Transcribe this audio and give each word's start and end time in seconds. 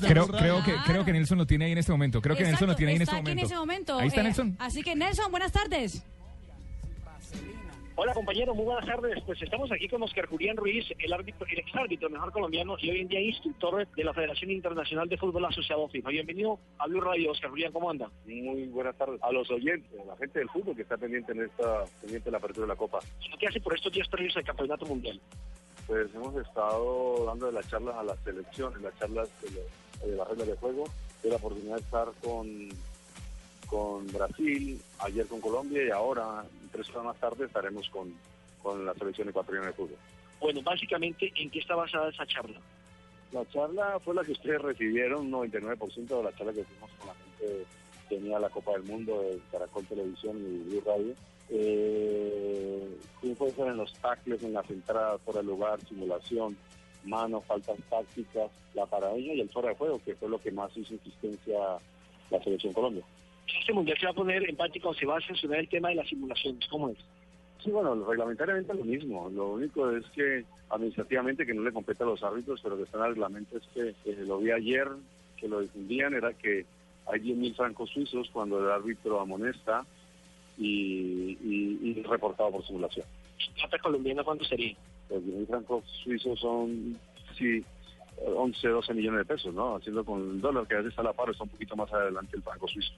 Creo, 0.00 0.28
creo, 0.28 0.62
que, 0.62 0.72
creo 0.86 1.04
que 1.04 1.12
Nelson 1.12 1.38
lo 1.38 1.44
tiene 1.46 1.64
ahí 1.64 1.72
en 1.72 1.78
este 1.78 1.90
momento. 1.90 2.22
Creo 2.22 2.36
que 2.36 2.44
Exacto, 2.44 2.66
Nelson 2.66 2.68
lo 2.68 2.76
tiene 2.76 2.90
ahí 2.92 2.96
en 2.96 3.02
este 3.02 3.16
momento. 3.16 3.32
en 3.40 3.46
ese 3.46 3.56
momento. 3.56 3.98
Ahí 3.98 4.06
está 4.06 4.20
Eh, 4.20 4.24
Nelson. 4.24 4.56
Así 4.60 4.82
que 4.84 4.94
Nelson, 4.94 5.28
buenas 5.32 5.50
tardes. 5.50 6.04
Hola 7.96 8.14
compañero, 8.14 8.54
muy 8.54 8.64
buenas 8.64 8.86
tardes. 8.86 9.20
Pues 9.26 9.42
estamos 9.42 9.72
aquí 9.72 9.88
con 9.88 10.00
Oscar 10.04 10.26
Julián 10.26 10.56
Ruiz, 10.56 10.86
el 11.00 11.12
árbitro, 11.12 11.44
el 11.50 11.58
exárbitro 11.58 12.08
mejor 12.10 12.30
colombiano 12.30 12.76
y 12.80 12.90
hoy 12.90 13.00
en 13.00 13.08
día 13.08 13.20
instructor 13.20 13.88
de 13.88 14.04
la 14.04 14.14
Federación 14.14 14.52
Internacional 14.52 15.08
de 15.08 15.16
Fútbol 15.16 15.44
Asociado 15.46 15.88
FIFA. 15.88 16.10
Bienvenido 16.10 16.60
a 16.78 16.86
Blue 16.86 17.00
Radio, 17.00 17.32
Oscar 17.32 17.50
Julián, 17.50 17.72
¿cómo 17.72 17.90
anda? 17.90 18.08
Muy 18.24 18.66
buenas 18.68 18.96
tardes 18.96 19.20
a 19.20 19.32
los 19.32 19.50
oyentes, 19.50 19.90
a 20.00 20.04
la 20.04 20.16
gente 20.16 20.38
del 20.38 20.48
fútbol 20.50 20.76
que 20.76 20.82
está 20.82 20.96
pendiente 20.96 21.32
en 21.32 21.42
esta 21.42 21.82
pendiente 22.00 22.26
de 22.26 22.30
la 22.30 22.38
apertura 22.38 22.66
de 22.66 22.72
la 22.72 22.76
Copa. 22.76 23.00
¿Qué 23.40 23.48
hace 23.48 23.60
por 23.60 23.74
estos 23.74 23.92
días 23.92 24.06
previos 24.06 24.36
al 24.36 24.44
Campeonato 24.44 24.86
Mundial? 24.86 25.20
Pues 25.88 26.08
hemos 26.14 26.36
estado 26.36 27.24
dando 27.26 27.50
las 27.50 27.68
charlas 27.68 27.96
a 27.96 28.04
las 28.04 28.18
selecciones, 28.20 28.80
las 28.80 28.96
charlas 29.00 29.28
de, 29.42 29.50
lo- 29.50 29.87
de 30.04 30.16
las 30.16 30.28
reglas 30.28 30.48
de 30.48 30.56
juego. 30.56 30.84
Tuve 31.22 31.30
la 31.30 31.36
oportunidad 31.36 31.76
de 31.76 31.82
estar 31.82 32.08
con, 32.22 32.68
con 33.66 34.06
Brasil, 34.08 34.80
ayer 35.00 35.26
con 35.26 35.40
Colombia 35.40 35.84
y 35.84 35.90
ahora, 35.90 36.44
tres 36.72 36.88
horas 36.90 37.04
más 37.04 37.16
tarde, 37.16 37.46
estaremos 37.46 37.88
con, 37.90 38.14
con 38.62 38.84
la 38.84 38.94
selección 38.94 39.28
ecuatoriana 39.28 39.68
de 39.68 39.72
fútbol. 39.72 39.96
Bueno, 40.40 40.62
básicamente, 40.62 41.32
¿en 41.36 41.50
qué 41.50 41.58
está 41.58 41.74
basada 41.74 42.10
esa 42.10 42.26
charla? 42.26 42.60
La 43.32 43.46
charla 43.50 43.98
fue 44.00 44.14
la 44.14 44.22
que 44.22 44.32
ustedes 44.32 44.62
recibieron, 44.62 45.30
99% 45.30 46.06
de 46.06 46.22
la 46.22 46.34
charla 46.34 46.52
que 46.52 46.60
hicimos 46.60 46.90
con 46.98 47.08
la 47.08 47.14
gente 47.14 47.66
que 48.08 48.16
tenía 48.16 48.38
la 48.38 48.48
Copa 48.48 48.72
del 48.72 48.84
Mundo 48.84 49.20
de 49.20 49.38
Caracol 49.50 49.84
Televisión 49.86 50.36
y 50.38 50.70
Blue 50.70 50.82
Radio. 50.86 51.14
Eh, 51.50 52.88
ser 53.22 53.68
en 53.68 53.76
los 53.76 53.92
tackles, 53.94 54.42
en 54.42 54.52
las 54.52 54.68
entradas 54.70 55.20
fuera 55.22 55.40
de 55.40 55.46
lugar, 55.46 55.80
simulación, 55.86 56.56
mano, 57.08 57.40
faltas 57.40 57.76
tácticas, 57.90 58.50
la 58.74 58.86
paradeña 58.86 59.34
y 59.34 59.40
el 59.40 59.50
fuera 59.50 59.70
de 59.70 59.74
juego, 59.74 60.00
que 60.04 60.14
fue 60.14 60.28
lo 60.28 60.38
que 60.38 60.50
más 60.50 60.76
hizo 60.76 60.94
insistencia 60.94 61.58
la 62.30 62.42
selección 62.42 62.72
Colombia. 62.72 63.04
Este 63.60 63.72
Mundial 63.72 63.98
se 63.98 64.06
va 64.06 64.12
a 64.12 64.14
poner 64.14 64.48
en 64.48 64.56
práctica 64.56 64.88
o 64.88 64.94
se 64.94 65.06
va 65.06 65.16
a 65.16 65.20
sancionar 65.20 65.60
el 65.60 65.68
tema 65.68 65.88
de 65.88 65.96
las 65.96 66.08
simulaciones. 66.08 66.66
¿Cómo 66.68 66.90
es? 66.90 66.98
Sí, 67.64 67.70
bueno, 67.70 67.94
reglamentariamente 68.04 68.72
es 68.72 68.78
lo 68.78 68.84
mismo. 68.84 69.30
Lo 69.30 69.52
único 69.52 69.90
es 69.90 70.04
que 70.14 70.44
administrativamente 70.70 71.46
que 71.46 71.54
no 71.54 71.62
le 71.62 71.72
compete 71.72 72.02
a 72.02 72.06
los 72.06 72.22
árbitros, 72.22 72.60
pero 72.62 72.76
que 72.76 72.82
está 72.84 72.98
en 72.98 73.04
el 73.04 73.10
reglamento 73.10 73.56
es 73.56 73.64
que 73.74 73.88
eh, 74.10 74.24
lo 74.26 74.38
vi 74.38 74.50
ayer, 74.50 74.86
que 75.36 75.48
lo 75.48 75.60
difundían, 75.60 76.14
era 76.14 76.32
que 76.34 76.66
hay 77.06 77.20
10.000 77.20 77.56
francos 77.56 77.90
suizos 77.90 78.28
cuando 78.30 78.60
el 78.60 78.70
árbitro 78.70 79.18
amonesta 79.18 79.84
y, 80.58 81.38
y, 81.42 81.78
y 81.82 82.02
reportado 82.02 82.52
por 82.52 82.66
simulación. 82.66 83.06
¿Plata 83.56 83.78
colombiana 83.78 84.22
cuánto 84.22 84.44
sería? 84.44 84.76
Los 85.10 85.22
10.000 85.22 85.46
francos 85.46 85.84
suizos 86.04 86.38
son, 86.40 86.98
sí, 87.36 87.64
11, 88.24 88.68
12 88.68 88.94
millones 88.94 89.20
de 89.20 89.34
pesos, 89.34 89.54
¿no? 89.54 89.76
Haciendo 89.76 90.04
con 90.04 90.20
el 90.20 90.40
dólar, 90.40 90.66
que 90.66 90.74
a 90.74 90.78
veces 90.78 90.90
está 90.90 91.02
a 91.02 91.06
la 91.06 91.12
par, 91.12 91.30
está 91.30 91.44
un 91.44 91.50
poquito 91.50 91.76
más 91.76 91.92
adelante 91.92 92.36
el 92.36 92.42
franco 92.42 92.66
suizo. 92.68 92.92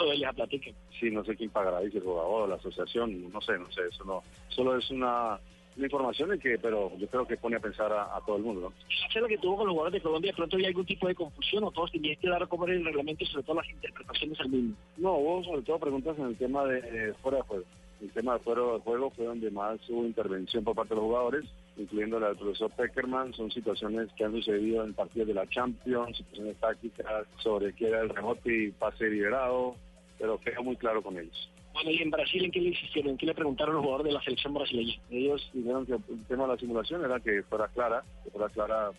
De 0.00 0.18
la 0.18 0.32
platica. 0.32 0.70
Sí, 0.98 1.10
no 1.10 1.24
sé 1.24 1.36
quién 1.36 1.50
pagará 1.50 1.80
si 1.88 1.96
el 1.96 2.02
jugador, 2.02 2.48
la 2.48 2.56
asociación, 2.56 3.30
no 3.32 3.40
sé, 3.40 3.58
no 3.58 3.70
sé, 3.70 3.82
eso 3.88 4.04
no. 4.04 4.22
Solo 4.48 4.76
es 4.76 4.90
una, 4.90 5.38
una 5.76 5.86
información 5.86 6.38
que, 6.38 6.58
pero 6.58 6.96
yo 6.98 7.06
creo 7.06 7.26
que 7.26 7.36
pone 7.36 7.56
a 7.56 7.60
pensar 7.60 7.92
a, 7.92 8.16
a 8.16 8.20
todo 8.26 8.36
el 8.36 8.42
mundo, 8.42 8.60
¿no? 8.62 8.72
Charla 9.12 9.28
que 9.28 9.38
tuvo 9.38 9.56
con 9.56 9.66
los 9.66 9.72
jugadores 9.72 10.02
de 10.02 10.02
Colombia, 10.02 10.32
¿de 10.32 10.36
pronto 10.36 10.56
había 10.56 10.68
algún 10.68 10.86
tipo 10.86 11.06
de 11.06 11.14
confusión 11.14 11.64
o 11.64 11.70
todos 11.70 11.92
tenían 11.92 12.16
que 12.16 12.28
dar 12.28 12.42
a 12.42 12.46
comer 12.46 12.70
el 12.70 12.84
reglamento 12.84 13.22
y 13.22 13.26
sobre 13.28 13.44
todo 13.44 13.56
las 13.56 13.70
interpretaciones 13.70 14.40
al 14.40 14.48
mismo? 14.48 14.76
No, 14.96 15.14
hubo 15.14 15.44
sobre 15.44 15.62
todo 15.62 15.78
preguntas 15.78 16.18
en 16.18 16.26
el 16.26 16.36
tema 16.36 16.64
de 16.64 16.78
eh, 16.78 17.14
fuera 17.22 17.38
de 17.38 17.44
juego. 17.44 17.64
El 18.04 18.10
tema 18.10 18.34
de 18.34 18.40
fuera 18.40 18.60
de 18.60 18.80
juego 18.80 19.08
fue 19.08 19.24
donde 19.24 19.50
más 19.50 19.80
hubo 19.88 20.04
intervención 20.04 20.62
por 20.62 20.74
parte 20.74 20.90
de 20.90 21.00
los 21.00 21.06
jugadores, 21.06 21.46
incluyendo 21.78 22.20
la 22.20 22.28
del 22.28 22.36
profesor 22.36 22.70
Peckerman. 22.72 23.32
Son 23.32 23.50
situaciones 23.50 24.10
que 24.12 24.24
han 24.24 24.32
sucedido 24.32 24.84
en 24.84 24.92
partidos 24.92 25.28
de 25.28 25.32
la 25.32 25.46
Champions, 25.46 26.18
situaciones 26.18 26.58
tácticas 26.58 27.26
sobre 27.38 27.72
qué 27.72 27.88
era 27.88 28.02
el 28.02 28.10
rebote 28.10 28.64
y 28.64 28.70
pase 28.72 29.08
liberado, 29.08 29.76
pero 30.18 30.38
quedó 30.38 30.62
muy 30.62 30.76
claro 30.76 31.02
con 31.02 31.18
ellos. 31.18 31.50
Bueno, 31.72 31.90
y 31.92 32.02
en 32.02 32.10
Brasil, 32.10 32.44
¿en 32.44 32.50
qué 32.50 32.60
le 32.60 32.68
insistieron? 32.68 33.12
¿En 33.12 33.16
qué 33.16 33.24
le 33.24 33.34
preguntaron 33.34 33.74
los 33.74 33.82
jugadores 33.82 34.12
de 34.12 34.18
la 34.18 34.22
selección 34.22 34.52
brasileña? 34.52 35.00
Ellos 35.10 35.50
dijeron 35.54 35.86
que 35.86 35.94
el 35.94 36.26
tema 36.28 36.42
de 36.42 36.52
la 36.52 36.58
simulación 36.58 37.04
era 37.06 37.18
que 37.20 37.42
fuera 37.44 37.68
clara, 37.68 38.02
que 38.22 38.30
fuera 38.30 38.50
clara, 38.50 38.90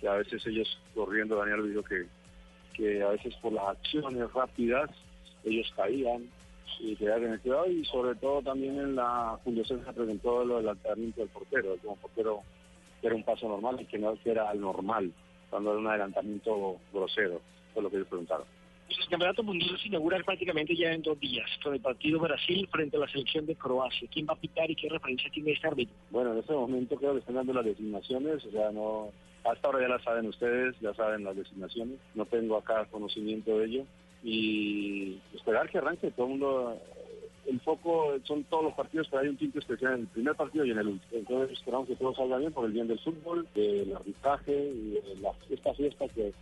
que 0.00 0.08
a 0.08 0.14
veces 0.14 0.46
ellos 0.46 0.80
corriendo, 0.94 1.36
Daniel 1.36 1.68
dijo 1.68 1.82
que, 1.82 2.06
que 2.72 3.02
a 3.02 3.08
veces 3.08 3.34
por 3.36 3.52
las 3.52 3.68
acciones 3.68 4.32
rápidas 4.32 4.88
ellos 5.44 5.70
caían 5.76 6.30
y 6.80 6.96
quedaban 6.96 7.24
en 7.24 7.32
el 7.34 7.40
cuidado 7.40 7.70
y 7.70 7.84
sobre 7.84 8.14
todo 8.16 8.42
también 8.42 8.78
en 8.78 8.96
la 8.96 9.38
fundación 9.42 9.84
se 9.84 9.92
preguntó 9.92 10.44
lo 10.44 10.58
del 10.58 10.68
alteramiento 10.68 11.20
del 11.20 11.30
portero, 11.30 11.76
como 11.82 11.96
portero 11.96 12.42
que 13.00 13.06
era 13.06 13.16
un 13.16 13.22
paso 13.22 13.48
normal 13.48 13.80
y 13.80 13.86
que 13.86 13.98
no 13.98 14.14
que 14.22 14.30
era 14.30 14.48
al 14.48 14.60
normal, 14.60 15.12
cuando 15.50 15.70
era 15.70 15.80
un 15.80 15.86
adelantamiento 15.86 16.76
grosero, 16.92 17.40
fue 17.72 17.82
lo 17.82 17.90
que 17.90 17.96
ellos 17.96 18.08
preguntaron. 18.08 18.46
El 18.88 19.08
campeonato 19.08 19.42
mundial 19.42 19.76
se 19.80 19.88
inaugura 19.88 20.18
prácticamente 20.24 20.76
ya 20.76 20.92
en 20.92 21.02
dos 21.02 21.18
días, 21.18 21.48
con 21.62 21.74
el 21.74 21.80
partido 21.80 22.20
Brasil 22.20 22.68
frente 22.70 22.96
a 22.96 23.00
la 23.00 23.08
selección 23.08 23.44
de 23.44 23.56
Croacia. 23.56 24.08
¿Quién 24.12 24.26
va 24.28 24.34
a 24.34 24.36
pitar 24.36 24.70
y 24.70 24.76
qué 24.76 24.88
referencia 24.88 25.28
tiene 25.30 25.52
este 25.52 25.66
árbitro? 25.66 25.94
Bueno, 26.10 26.32
en 26.32 26.38
este 26.38 26.52
momento 26.52 26.96
creo 26.96 27.12
que 27.12 27.18
están 27.18 27.34
dando 27.34 27.52
las 27.52 27.64
designaciones, 27.64 28.44
o 28.44 28.50
sea, 28.52 28.70
no, 28.70 29.10
hasta 29.44 29.66
ahora 29.66 29.80
ya 29.80 29.88
las 29.88 30.02
saben 30.02 30.26
ustedes, 30.28 30.78
ya 30.80 30.94
saben 30.94 31.24
las 31.24 31.36
designaciones, 31.36 31.98
no 32.14 32.26
tengo 32.26 32.56
acá 32.56 32.86
conocimiento 32.86 33.58
de 33.58 33.66
ello 33.66 33.86
y 34.30 35.18
esperar 35.34 35.68
que 35.70 35.78
arranque 35.78 36.10
todo 36.10 36.26
el 36.26 36.30
mundo, 36.32 36.82
el 37.46 37.60
foco 37.60 38.14
son 38.24 38.42
todos 38.44 38.64
los 38.64 38.74
partidos, 38.74 39.06
pero 39.08 39.22
hay 39.22 39.28
un 39.28 39.36
tinte 39.36 39.60
especial 39.60 39.94
en 39.94 40.00
el 40.00 40.06
primer 40.08 40.34
partido 40.34 40.64
y 40.64 40.72
en 40.72 40.78
el 40.78 40.88
último. 40.88 41.12
Entonces 41.20 41.56
esperamos 41.56 41.86
que 41.86 41.94
todo 41.94 42.12
salga 42.14 42.38
bien 42.38 42.52
por 42.52 42.66
el 42.66 42.72
bien 42.72 42.88
del 42.88 42.98
fútbol, 42.98 43.46
del 43.54 43.94
arbitraje 43.94 44.52
y 44.52 44.90
de 44.90 45.16
la- 45.20 45.32
esta 45.48 45.72
fiesta 45.74 46.08
que 46.08 46.32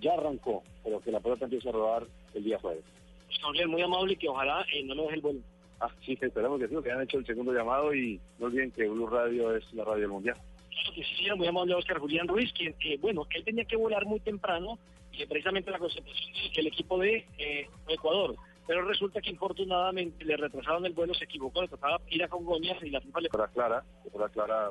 ya 0.00 0.14
arrancó, 0.14 0.62
pero 0.82 1.00
que 1.00 1.12
la 1.12 1.20
pelota 1.20 1.44
empiece 1.44 1.68
a 1.68 1.72
rodar 1.72 2.06
el 2.32 2.44
día 2.44 2.58
jueves. 2.58 2.82
Pues, 3.26 3.38
Gabriel, 3.42 3.68
muy 3.68 3.82
amable 3.82 4.14
y 4.14 4.16
que 4.16 4.28
ojalá 4.28 4.64
eh, 4.72 4.82
no 4.84 4.94
nos 4.94 5.04
deje 5.06 5.16
el 5.16 5.20
vuelo. 5.22 5.40
Ah, 5.80 5.90
sí, 6.04 6.16
esperamos 6.18 6.58
que 6.60 6.68
sí, 6.68 6.74
que 6.82 6.90
han 6.92 7.02
hecho 7.02 7.18
el 7.18 7.26
segundo 7.26 7.52
llamado 7.52 7.94
y 7.94 8.18
no 8.38 8.46
olviden 8.46 8.70
que 8.70 8.88
Blue 8.88 9.06
Radio 9.06 9.54
es 9.54 9.70
la 9.74 9.84
radio 9.84 10.00
del 10.02 10.10
mundial. 10.10 10.36
Claro 10.70 10.92
que 10.94 11.02
sí, 11.04 11.26
muy 11.36 11.46
amable 11.46 11.74
Oscar 11.74 11.98
Julián 11.98 12.26
Ruiz, 12.26 12.50
quien, 12.54 12.74
eh, 12.80 12.96
bueno, 13.02 13.26
él 13.34 13.44
tenía 13.44 13.64
que 13.64 13.76
volar 13.76 14.06
muy 14.06 14.20
temprano, 14.20 14.78
y 15.16 15.26
precisamente 15.26 15.70
la 15.70 15.78
concentración 15.78 16.32
del 16.54 16.66
equipo 16.66 16.98
de 16.98 17.26
eh, 17.38 17.68
Ecuador. 17.88 18.36
Pero 18.66 18.82
resulta 18.82 19.20
que 19.20 19.30
infortunadamente 19.30 20.24
le 20.24 20.36
retrasaron 20.36 20.86
el 20.86 20.94
vuelo, 20.94 21.12
se 21.14 21.24
equivocó, 21.24 21.62
le 21.62 21.68
trataba 21.68 22.00
ir 22.08 22.22
a 22.24 22.28
Congoñas 22.28 22.82
y 22.82 22.90
la 22.90 23.00
FIFA 23.00 23.20
le 23.20 23.28
fuera 23.28 23.48
clara, 23.48 23.84
que 24.02 24.10
fuera 24.10 24.28
clara 24.30 24.70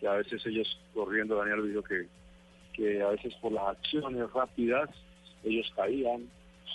que 0.00 0.06
a 0.06 0.12
veces 0.12 0.44
ellos 0.46 0.78
corriendo, 0.94 1.36
Daniel 1.36 1.68
dijo 1.68 1.82
que, 1.82 2.06
que 2.72 3.02
a 3.02 3.08
veces 3.08 3.34
por 3.36 3.52
las 3.52 3.68
acciones 3.68 4.30
rápidas 4.32 4.90
ellos 5.44 5.70
caían 5.74 6.28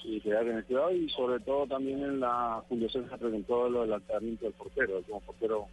y 0.03 0.19
quedaban 0.21 0.49
en 0.49 0.57
el 0.57 0.65
cuidado 0.65 0.91
y 0.91 1.09
sobre 1.09 1.39
todo 1.41 1.67
también 1.67 2.03
en 2.03 2.19
la 2.19 2.63
fundación 2.67 3.09
se 3.09 3.17
preguntó 3.17 3.69
lo 3.69 3.81
del 3.81 3.93
alteramiento 3.93 4.45
del 4.45 4.53
portero, 4.53 5.01
como 5.03 5.21
portero 5.21 5.67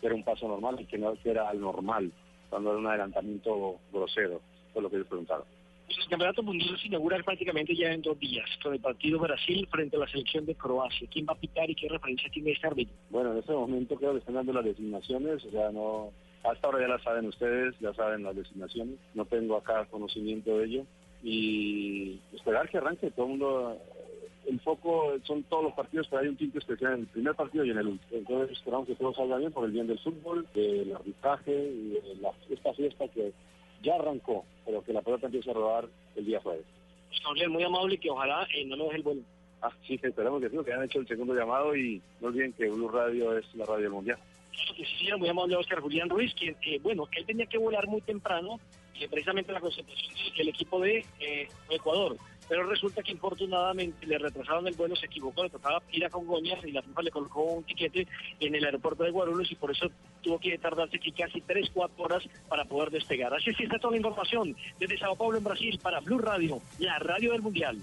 que 0.00 0.06
era 0.06 0.14
un 0.14 0.24
paso 0.24 0.48
normal 0.48 0.80
y 0.80 0.86
que 0.86 0.98
no 0.98 1.14
que 1.14 1.30
era 1.30 1.48
al 1.48 1.60
normal, 1.60 2.12
cuando 2.50 2.70
era 2.70 2.78
un 2.78 2.86
adelantamiento 2.86 3.78
grosero, 3.92 4.40
fue 4.72 4.82
lo 4.82 4.90
que 4.90 4.96
ellos 4.96 5.08
preguntaron. 5.08 5.55
El 5.88 6.08
campeonato 6.08 6.42
mundial 6.42 6.78
se 6.80 6.88
inaugura 6.88 7.16
prácticamente 7.22 7.74
ya 7.74 7.92
en 7.92 8.02
dos 8.02 8.18
días, 8.18 8.48
con 8.62 8.74
el 8.74 8.80
partido 8.80 9.18
Brasil 9.20 9.66
frente 9.70 9.96
a 9.96 10.00
la 10.00 10.08
selección 10.08 10.44
de 10.46 10.54
Croacia. 10.54 11.08
¿Quién 11.10 11.26
va 11.28 11.32
a 11.32 11.38
pitar 11.38 11.70
y 11.70 11.74
qué 11.74 11.88
referencia 11.88 12.28
tiene 12.30 12.52
este 12.52 12.66
árbitro? 12.66 12.94
Bueno, 13.10 13.32
en 13.32 13.38
este 13.38 13.52
momento 13.52 13.94
creo 13.96 14.12
que 14.12 14.18
están 14.18 14.34
dando 14.34 14.52
las 14.52 14.64
designaciones, 14.64 15.44
o 15.44 15.50
sea, 15.50 15.70
no, 15.70 16.10
hasta 16.44 16.66
ahora 16.66 16.80
ya 16.80 16.88
las 16.88 17.02
saben 17.02 17.26
ustedes, 17.26 17.74
ya 17.80 17.92
saben 17.94 18.24
las 18.24 18.34
designaciones, 18.36 18.96
no 19.14 19.24
tengo 19.26 19.56
acá 19.56 19.84
conocimiento 19.86 20.58
de 20.58 20.64
ello 20.66 20.86
y 21.22 22.20
esperar 22.34 22.68
que 22.68 22.78
arranque 22.78 23.10
todo 23.10 23.26
el 23.26 23.30
mundo, 23.30 23.78
el 24.48 24.60
foco 24.60 25.14
son 25.24 25.42
todos 25.44 25.64
los 25.64 25.72
partidos, 25.72 26.06
pero 26.08 26.22
hay 26.22 26.28
un 26.28 26.36
tinte 26.36 26.58
especial 26.58 26.94
en 26.94 27.00
el 27.00 27.06
primer 27.06 27.34
partido 27.34 27.64
y 27.64 27.70
en 27.70 27.78
el 27.78 27.86
último. 27.88 28.18
Entonces 28.18 28.56
esperamos 28.56 28.86
que 28.86 28.94
todo 28.94 29.14
salga 29.14 29.38
bien 29.38 29.52
por 29.52 29.64
el 29.64 29.72
bien 29.72 29.86
del 29.86 29.98
fútbol, 29.98 30.46
del 30.54 30.94
arbitraje 30.94 31.52
y 31.52 31.88
de 31.90 32.16
la- 32.20 32.32
esta 32.50 32.72
fiesta 32.74 33.08
que 33.08 33.32
ya 33.86 33.94
arrancó, 33.94 34.44
pero 34.64 34.82
que 34.82 34.92
la 34.92 35.00
pelota 35.00 35.26
empiece 35.26 35.50
a 35.50 35.54
rodar 35.54 35.88
el 36.16 36.24
día 36.24 36.40
jueves. 36.40 36.66
Gabriel, 37.24 37.50
muy 37.50 37.62
amable 37.62 37.94
y 37.94 37.98
que 37.98 38.10
ojalá 38.10 38.46
eh, 38.54 38.64
no 38.66 38.76
nos 38.76 38.88
deje 38.88 38.98
el 38.98 39.02
vuelo. 39.02 39.22
Ah, 39.62 39.72
sí, 39.86 39.98
esperamos 40.02 40.42
que 40.42 40.50
sí, 40.50 40.56
que 40.64 40.72
han 40.72 40.84
hecho 40.84 40.98
el 40.98 41.08
segundo 41.08 41.34
llamado 41.34 41.74
y 41.74 42.02
no 42.20 42.28
olviden 42.28 42.52
que 42.52 42.68
Blue 42.68 42.88
Radio 42.88 43.36
es 43.38 43.46
la 43.54 43.64
radio 43.64 43.84
del 43.84 43.92
mundial. 43.92 44.18
Claro 44.52 44.74
que 44.74 44.84
sí, 44.84 45.08
muy 45.16 45.28
amable 45.28 45.56
Oscar 45.56 45.80
Julián 45.80 46.08
Ruiz, 46.08 46.34
quien, 46.34 46.56
eh, 46.66 46.78
bueno, 46.82 47.08
él 47.16 47.24
tenía 47.24 47.46
que 47.46 47.58
volar 47.58 47.86
muy 47.86 48.00
temprano, 48.00 48.58
y 48.98 49.06
precisamente 49.08 49.52
la 49.52 49.60
concentración 49.60 50.12
del 50.36 50.48
equipo 50.48 50.80
de 50.80 51.04
eh, 51.20 51.48
Ecuador. 51.70 52.16
Pero 52.48 52.68
resulta 52.68 53.02
que 53.02 53.10
infortunadamente 53.10 54.06
le 54.06 54.18
retrasaron 54.18 54.68
el 54.68 54.74
vuelo, 54.74 54.94
se 54.94 55.06
equivocó, 55.06 55.42
le 55.42 55.50
trataba 55.50 55.82
ir 55.90 56.04
a 56.04 56.10
Congoñas 56.10 56.64
y 56.64 56.70
la 56.70 56.82
FIFA 56.82 57.02
le 57.02 57.10
colocó 57.10 57.42
un 57.42 57.64
tiquete 57.64 58.06
en 58.38 58.54
el 58.54 58.64
aeropuerto 58.64 59.02
de 59.02 59.10
Guarulhos 59.10 59.50
y 59.50 59.56
por 59.56 59.72
eso 59.72 59.90
tuvo 60.22 60.38
que 60.38 60.56
tardarse 60.58 60.96
aquí 60.96 61.10
casi 61.10 61.40
3, 61.40 61.70
4 61.74 62.04
horas 62.04 62.22
para 62.48 62.64
poder 62.64 62.90
despegar. 62.90 63.34
Así 63.34 63.50
es 63.50 63.56
que 63.56 63.64
está 63.64 63.78
toda 63.78 63.92
la 63.92 63.96
información 63.96 64.56
desde 64.78 64.98
Sao 64.98 65.16
Paulo 65.16 65.38
en 65.38 65.44
Brasil 65.44 65.78
para 65.82 66.00
Blue 66.00 66.18
Radio, 66.18 66.60
la 66.78 66.98
radio 67.00 67.32
del 67.32 67.42
Mundial. 67.42 67.78